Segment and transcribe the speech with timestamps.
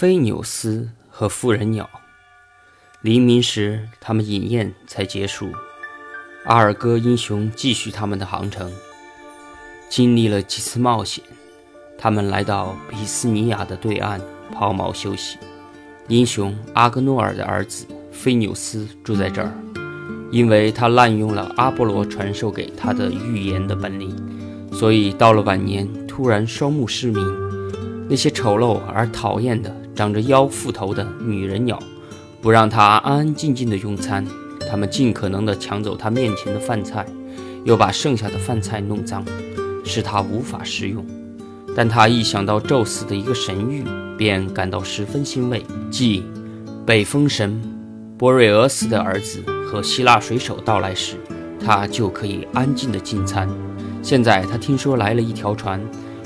[0.00, 1.86] 飞纽斯和妇人鸟。
[3.02, 5.50] 黎明时，他们饮宴才结束。
[6.46, 8.72] 阿尔戈英雄继续他们的航程，
[9.90, 11.22] 经历了几次冒险，
[11.98, 14.18] 他们来到比斯尼亚的对岸
[14.54, 15.36] 抛锚休息。
[16.08, 19.52] 英雄阿格诺尔的儿子菲纽斯住在这儿，
[20.32, 24.16] 因为他滥用了阿波罗传授给他的预言的本领，
[24.72, 27.50] 所以到了晚年突然双目失明。
[28.08, 31.78] 那些丑陋而讨厌的、长着腰腹头的女人鸟，
[32.40, 34.26] 不让他安安静静的用餐。
[34.66, 37.04] 他们尽可能的抢走他面前的饭菜，
[37.66, 39.22] 又把剩下的饭菜弄脏，
[39.84, 41.04] 使他无法食用。
[41.76, 43.84] 但他一想到宙斯的一个神谕，
[44.16, 46.24] 便感到十分欣慰，即
[46.86, 47.60] 北风神
[48.16, 51.16] 波瑞俄斯的儿子和希腊水手到来时，
[51.62, 53.46] 他就可以安静的进餐。
[54.00, 55.78] 现在他听说来了一条船，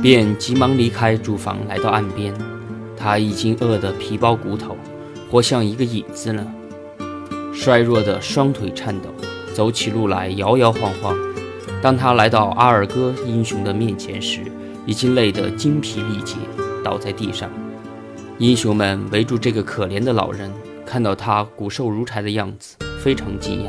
[0.00, 2.32] 便急忙离开住房，来到岸边。
[3.06, 4.76] 他已经饿得皮包骨头，
[5.30, 6.44] 活像一个影子了。
[7.54, 9.08] 衰弱的双腿颤抖，
[9.54, 11.16] 走起路来摇摇晃晃。
[11.80, 14.40] 当他来到阿尔戈英雄的面前时，
[14.84, 16.34] 已经累得精疲力竭，
[16.82, 17.48] 倒在地上。
[18.38, 20.50] 英雄们围住这个可怜的老人，
[20.84, 23.68] 看到他骨瘦如柴的样子，非常惊讶。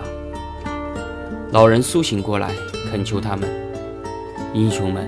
[1.51, 2.55] 老人苏醒过来，
[2.89, 3.47] 恳求他们
[4.55, 5.07] ：“英雄们，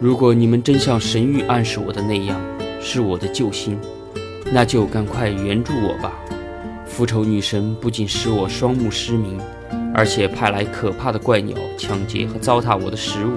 [0.00, 2.40] 如果你们真像神谕暗示我的那样，
[2.80, 3.78] 是我的救星，
[4.52, 6.12] 那就赶快援助我吧。”
[6.86, 9.38] 复仇女神不仅使我双目失明，
[9.94, 13.32] 而且派来可怕的怪鸟抢劫和糟蹋我的食物。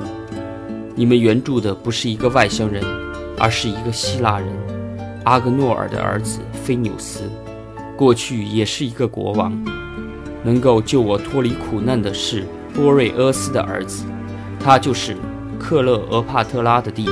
[0.96, 2.84] 你们援助的不是一个外乡人，
[3.38, 4.48] 而是一个希腊人，
[5.26, 7.30] 阿格诺尔的儿子菲纽斯，
[7.96, 9.54] 过去也是一个国王。
[10.44, 14.06] 能够救我脱离苦难的是波瑞俄斯的儿子，
[14.60, 15.16] 他就是
[15.60, 17.12] 克勒俄帕特拉的弟弟，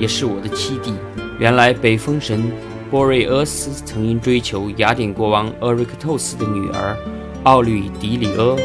[0.00, 0.94] 也是我的七弟。
[1.38, 2.50] 原来北风神。
[2.90, 6.96] 波瑞俄斯曾因追求雅典国王厄瑞克透斯的女儿
[7.42, 8.56] 奥吕迪里厄，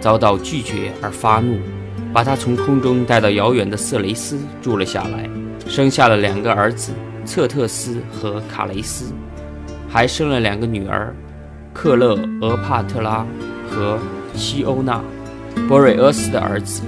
[0.00, 1.58] 遭到拒绝而发怒，
[2.10, 5.28] 把她从空中带到遥远的色雷斯住了下来，
[5.68, 6.92] 生下了两个儿子
[7.26, 9.12] 策特斯和卡雷斯，
[9.86, 11.14] 还生了两个女儿
[11.74, 13.26] 克勒俄帕特拉
[13.68, 13.98] 和
[14.34, 14.98] 西欧娜。
[15.68, 16.80] 波瑞俄斯的儿子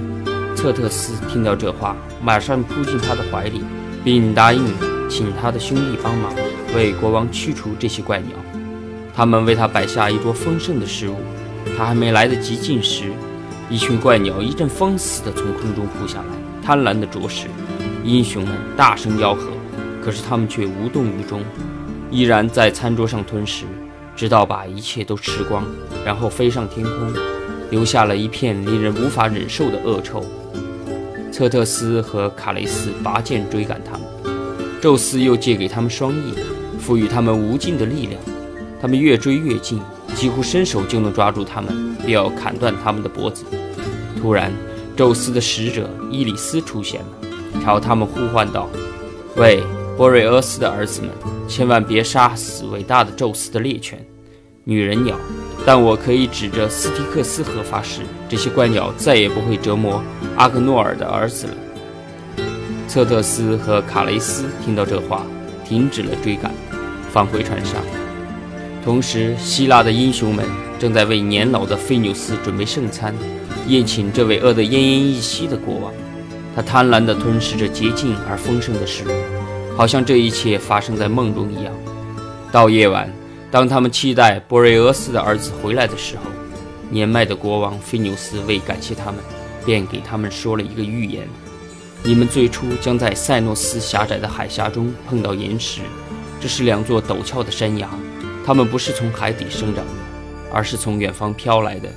[0.55, 3.61] 策特斯听到这话，马上扑进他的怀里，
[4.03, 4.65] 并答应
[5.09, 6.33] 请他的兄弟帮忙。
[6.75, 8.35] 为国王驱除这些怪鸟，
[9.15, 11.15] 他们为他摆下一桌丰盛的食物。
[11.77, 13.05] 他还没来得及进食，
[13.69, 16.25] 一群怪鸟一阵风似的从空中扑下来，
[16.63, 17.47] 贪婪地啄食。
[18.03, 19.49] 英雄们大声吆喝，
[20.01, 21.41] 可是他们却无动于衷，
[22.09, 23.65] 依然在餐桌上吞食，
[24.15, 25.65] 直到把一切都吃光，
[26.05, 27.13] 然后飞上天空，
[27.69, 30.23] 留下了一片令人无法忍受的恶臭。
[31.33, 34.01] 策特斯和卡雷斯拔剑追赶他们，
[34.81, 36.33] 宙斯又借给他们双翼。
[36.79, 38.21] 赋予他们无尽的力量，
[38.79, 39.81] 他们越追越近，
[40.15, 43.43] 几乎伸手就能抓住他们，便要砍断他们的脖子。
[44.21, 44.53] 突然，
[44.95, 48.69] 宙斯的使者伊里斯出现了，朝他们呼唤道
[49.35, 49.61] ：“喂，
[49.97, 51.09] 波瑞俄斯的儿子们，
[51.47, 53.99] 千万别杀死伟大的宙斯的猎犬——
[54.63, 55.17] 女人鸟！
[55.65, 60.01] 但我可以指着斯提克斯河发誓，这些怪鸟再也不会折磨
[60.37, 61.53] 阿克诺尔的儿子了。”
[62.87, 65.25] 策特斯和卡雷斯听到这话，
[65.65, 66.51] 停止了追赶。
[67.09, 67.81] 返回船上，
[68.83, 70.45] 同时，希腊的英雄们
[70.77, 73.15] 正在为年老的菲纽斯准备圣餐，
[73.67, 75.91] 宴请这位饿得奄奄一息的国王。
[76.55, 79.11] 他贪婪地吞噬着洁净而丰盛的食物，
[79.75, 81.73] 好像这一切发生在梦中一样。
[82.51, 83.11] 到夜晚，
[83.49, 86.23] 当他们期待波瑞俄斯的儿子回来的时候，
[86.89, 89.15] 年迈的国王菲纽斯为感谢他们，
[89.65, 91.27] 便给他们说了一个预言：
[92.03, 95.81] 你们最初将在塞诺斯狭窄的海峡中碰到岩石。
[96.39, 97.89] 这是两座陡峭的山崖，
[98.45, 99.91] 它们不是从海底生长的，
[100.53, 101.89] 而是从远方飘来的。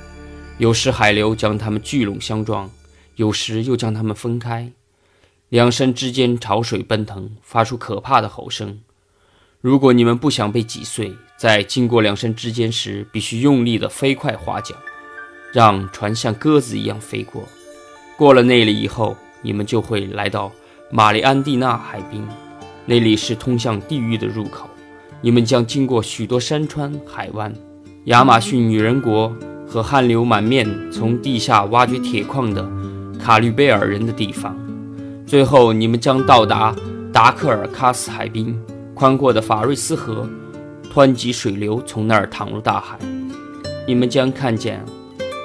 [0.58, 2.70] 有时海流将它们聚拢相撞，
[3.16, 4.72] 有时又将它们分开。
[5.50, 8.80] 两山之间潮水奔腾，发出可怕的吼声。
[9.60, 14.76] 如果你们不想被挤碎，在经过两山之间时，必须用力地飞快划桨，
[15.52, 17.46] 让船像鸽子一样飞过。
[18.16, 20.50] 过了那里以后，你们就会来到
[20.90, 22.26] 玛丽安蒂娜海滨。
[22.86, 24.68] 那里是通向地狱的入口，
[25.20, 27.54] 你们将经过许多山川海湾，
[28.06, 29.32] 亚马逊女人国
[29.68, 32.68] 和汗流满面从地下挖掘铁矿的
[33.18, 34.56] 卡吕贝尔人的地方，
[35.26, 36.74] 最后你们将到达
[37.12, 38.58] 达克尔喀斯海滨，
[38.94, 40.28] 宽阔的法瑞斯河，
[40.92, 42.98] 湍急水流从那儿淌入大海，
[43.86, 44.84] 你们将看见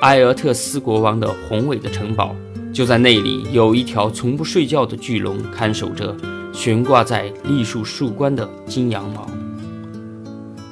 [0.02, 2.36] 埃俄特斯国王的宏伟的城堡，
[2.76, 6.16] 就在那里有一条从不睡觉的巨龙看守着。
[6.54, 9.30] 悬挂在栗树树冠的金羊毛。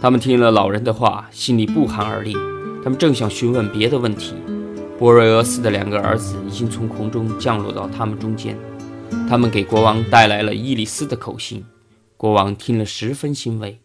[0.02, 2.34] 他们听了老人的话，心里不寒而栗。
[2.82, 4.34] 他们正想询问别的问题，
[4.98, 8.58] 波瑞俄斯的两个儿子已经从空中降落到他们中间。
[9.30, 11.66] 他们给国王带来了伊里斯的口信，
[12.16, 13.83] 国王听了十分欣慰。